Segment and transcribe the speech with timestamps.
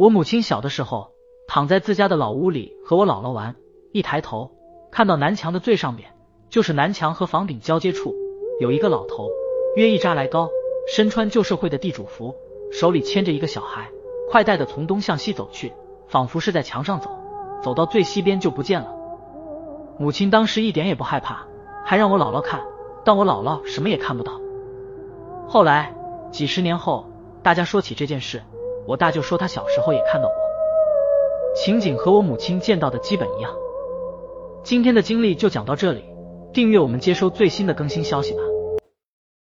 [0.00, 1.10] 我母亲小的时候
[1.46, 3.54] 躺在自家的老屋里和我姥姥玩，
[3.92, 4.50] 一抬头
[4.90, 6.10] 看到南墙的最上边，
[6.48, 8.14] 就是南墙和房顶交接处，
[8.60, 9.28] 有一个老头，
[9.76, 10.48] 约一扎来高，
[10.90, 12.34] 身穿旧社会的地主服，
[12.72, 13.90] 手里牵着一个小孩，
[14.30, 15.70] 快带的从东向西走去，
[16.08, 17.10] 仿佛是在墙上走，
[17.62, 18.90] 走到最西边就不见了。
[19.98, 21.46] 母亲当时一点也不害怕，
[21.84, 22.62] 还让我姥姥看，
[23.04, 24.40] 但我姥姥什么也看不到。
[25.46, 25.94] 后来
[26.30, 27.04] 几十年后，
[27.42, 28.40] 大家说起这件事。
[28.90, 30.34] 我大舅说他小时候也看到过，
[31.54, 33.54] 情景和我母亲见到的基本一样。
[34.64, 36.04] 今天的经历就讲到这里，
[36.52, 38.40] 订阅我们接收最新的更新消息吧。